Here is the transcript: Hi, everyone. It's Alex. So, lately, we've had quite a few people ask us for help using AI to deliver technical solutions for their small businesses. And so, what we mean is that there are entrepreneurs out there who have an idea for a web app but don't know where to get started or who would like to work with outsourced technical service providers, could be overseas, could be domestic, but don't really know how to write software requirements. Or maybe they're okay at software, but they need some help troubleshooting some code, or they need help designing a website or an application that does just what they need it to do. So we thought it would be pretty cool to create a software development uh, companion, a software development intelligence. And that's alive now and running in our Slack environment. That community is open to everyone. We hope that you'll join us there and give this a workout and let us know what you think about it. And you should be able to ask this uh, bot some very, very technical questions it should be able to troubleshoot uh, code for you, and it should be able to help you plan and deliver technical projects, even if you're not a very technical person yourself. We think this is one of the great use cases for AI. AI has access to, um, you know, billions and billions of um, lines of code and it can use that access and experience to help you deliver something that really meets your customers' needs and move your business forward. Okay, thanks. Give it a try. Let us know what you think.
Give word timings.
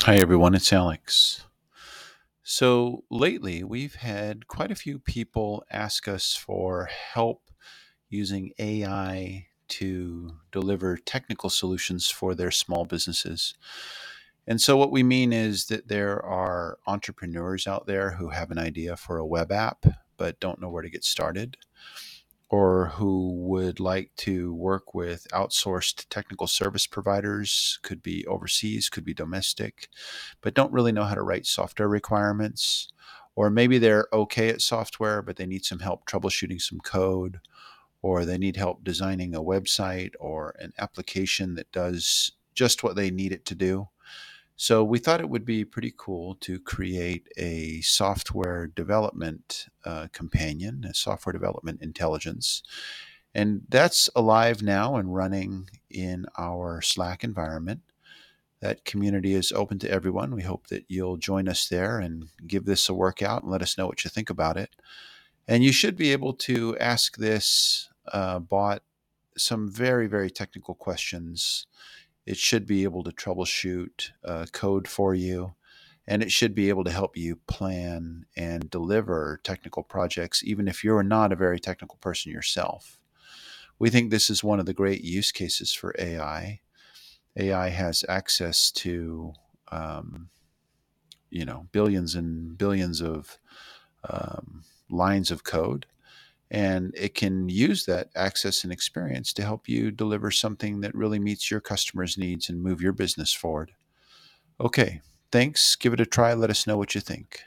Hi, 0.00 0.16
everyone. 0.16 0.54
It's 0.54 0.72
Alex. 0.72 1.44
So, 2.42 3.04
lately, 3.10 3.62
we've 3.62 3.96
had 3.96 4.48
quite 4.48 4.72
a 4.72 4.74
few 4.74 4.98
people 4.98 5.64
ask 5.70 6.08
us 6.08 6.34
for 6.34 6.86
help 6.86 7.50
using 8.08 8.52
AI 8.58 9.48
to 9.68 10.38
deliver 10.50 10.96
technical 10.96 11.50
solutions 11.50 12.08
for 12.08 12.34
their 12.34 12.50
small 12.50 12.86
businesses. 12.86 13.54
And 14.46 14.62
so, 14.62 14.78
what 14.78 14.90
we 14.90 15.02
mean 15.02 15.30
is 15.30 15.66
that 15.66 15.88
there 15.88 16.24
are 16.24 16.78
entrepreneurs 16.86 17.66
out 17.66 17.86
there 17.86 18.12
who 18.12 18.30
have 18.30 18.50
an 18.50 18.58
idea 18.58 18.96
for 18.96 19.18
a 19.18 19.26
web 19.26 19.52
app 19.52 19.84
but 20.16 20.40
don't 20.40 20.60
know 20.60 20.70
where 20.70 20.82
to 20.82 20.90
get 20.90 21.04
started 21.04 21.58
or 22.52 22.88
who 22.96 23.32
would 23.32 23.80
like 23.80 24.10
to 24.14 24.52
work 24.52 24.92
with 24.92 25.26
outsourced 25.32 26.04
technical 26.10 26.46
service 26.46 26.86
providers, 26.86 27.78
could 27.82 28.02
be 28.02 28.26
overseas, 28.26 28.90
could 28.90 29.06
be 29.06 29.14
domestic, 29.14 29.88
but 30.42 30.52
don't 30.52 30.70
really 30.70 30.92
know 30.92 31.04
how 31.04 31.14
to 31.14 31.22
write 31.22 31.46
software 31.46 31.88
requirements. 31.88 32.88
Or 33.34 33.48
maybe 33.48 33.78
they're 33.78 34.06
okay 34.12 34.50
at 34.50 34.60
software, 34.60 35.22
but 35.22 35.36
they 35.36 35.46
need 35.46 35.64
some 35.64 35.78
help 35.78 36.06
troubleshooting 36.06 36.60
some 36.60 36.80
code, 36.80 37.40
or 38.02 38.26
they 38.26 38.36
need 38.36 38.56
help 38.56 38.84
designing 38.84 39.34
a 39.34 39.40
website 39.40 40.12
or 40.20 40.54
an 40.58 40.74
application 40.78 41.54
that 41.54 41.72
does 41.72 42.32
just 42.54 42.82
what 42.82 42.96
they 42.96 43.10
need 43.10 43.32
it 43.32 43.46
to 43.46 43.54
do. 43.54 43.88
So 44.62 44.84
we 44.84 45.00
thought 45.00 45.20
it 45.20 45.28
would 45.28 45.44
be 45.44 45.64
pretty 45.64 45.92
cool 45.96 46.36
to 46.36 46.60
create 46.60 47.26
a 47.36 47.80
software 47.80 48.68
development 48.68 49.66
uh, 49.84 50.06
companion, 50.12 50.86
a 50.88 50.94
software 50.94 51.32
development 51.32 51.82
intelligence. 51.82 52.62
And 53.34 53.62
that's 53.68 54.08
alive 54.14 54.62
now 54.62 54.94
and 54.94 55.12
running 55.12 55.68
in 55.90 56.26
our 56.38 56.80
Slack 56.80 57.24
environment. 57.24 57.80
That 58.60 58.84
community 58.84 59.34
is 59.34 59.50
open 59.50 59.80
to 59.80 59.90
everyone. 59.90 60.32
We 60.32 60.42
hope 60.42 60.68
that 60.68 60.84
you'll 60.86 61.16
join 61.16 61.48
us 61.48 61.66
there 61.66 61.98
and 61.98 62.28
give 62.46 62.64
this 62.64 62.88
a 62.88 62.94
workout 62.94 63.42
and 63.42 63.50
let 63.50 63.62
us 63.62 63.76
know 63.76 63.88
what 63.88 64.04
you 64.04 64.10
think 64.10 64.30
about 64.30 64.56
it. 64.56 64.70
And 65.48 65.64
you 65.64 65.72
should 65.72 65.96
be 65.96 66.12
able 66.12 66.34
to 66.34 66.78
ask 66.78 67.16
this 67.16 67.90
uh, 68.12 68.38
bot 68.38 68.84
some 69.36 69.68
very, 69.68 70.06
very 70.06 70.30
technical 70.30 70.76
questions 70.76 71.66
it 72.26 72.36
should 72.36 72.66
be 72.66 72.84
able 72.84 73.02
to 73.04 73.10
troubleshoot 73.10 74.10
uh, 74.24 74.46
code 74.52 74.86
for 74.88 75.14
you, 75.14 75.54
and 76.06 76.22
it 76.22 76.30
should 76.32 76.54
be 76.54 76.68
able 76.68 76.84
to 76.84 76.90
help 76.90 77.16
you 77.16 77.36
plan 77.46 78.26
and 78.36 78.70
deliver 78.70 79.40
technical 79.42 79.82
projects, 79.82 80.42
even 80.44 80.68
if 80.68 80.84
you're 80.84 81.02
not 81.02 81.32
a 81.32 81.36
very 81.36 81.58
technical 81.58 81.98
person 82.00 82.32
yourself. 82.32 82.98
We 83.78 83.90
think 83.90 84.10
this 84.10 84.30
is 84.30 84.44
one 84.44 84.60
of 84.60 84.66
the 84.66 84.74
great 84.74 85.02
use 85.02 85.32
cases 85.32 85.72
for 85.72 85.94
AI. 85.98 86.60
AI 87.36 87.68
has 87.70 88.04
access 88.08 88.70
to, 88.72 89.32
um, 89.70 90.28
you 91.30 91.44
know, 91.44 91.66
billions 91.72 92.14
and 92.14 92.56
billions 92.56 93.00
of 93.00 93.38
um, 94.08 94.64
lines 94.90 95.30
of 95.30 95.44
code 95.44 95.86
and 96.52 96.92
it 96.94 97.14
can 97.14 97.48
use 97.48 97.86
that 97.86 98.10
access 98.14 98.62
and 98.62 98.72
experience 98.72 99.32
to 99.32 99.42
help 99.42 99.70
you 99.70 99.90
deliver 99.90 100.30
something 100.30 100.82
that 100.82 100.94
really 100.94 101.18
meets 101.18 101.50
your 101.50 101.60
customers' 101.60 102.18
needs 102.18 102.50
and 102.50 102.62
move 102.62 102.82
your 102.82 102.92
business 102.92 103.32
forward. 103.32 103.72
Okay, 104.60 105.00
thanks. 105.32 105.74
Give 105.76 105.94
it 105.94 106.00
a 106.00 106.06
try. 106.06 106.34
Let 106.34 106.50
us 106.50 106.66
know 106.66 106.76
what 106.76 106.94
you 106.94 107.00
think. 107.00 107.40